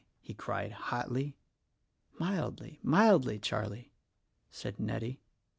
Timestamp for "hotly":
0.71-1.37